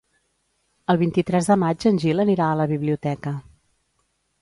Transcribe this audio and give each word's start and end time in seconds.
El 0.93 0.99
vint-i-tres 1.01 1.51
de 1.53 1.59
maig 1.65 1.87
en 1.91 2.01
Gil 2.07 2.25
anirà 2.25 2.51
a 2.55 2.59
la 2.65 2.69
biblioteca. 2.75 3.39